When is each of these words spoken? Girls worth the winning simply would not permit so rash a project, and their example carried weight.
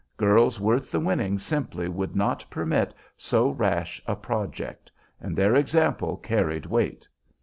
Girls 0.17 0.59
worth 0.59 0.89
the 0.89 0.99
winning 0.99 1.37
simply 1.37 1.87
would 1.87 2.15
not 2.15 2.43
permit 2.49 2.91
so 3.15 3.51
rash 3.51 4.01
a 4.07 4.15
project, 4.15 4.89
and 5.19 5.35
their 5.37 5.55
example 5.55 6.17
carried 6.17 6.65
weight. 6.65 7.07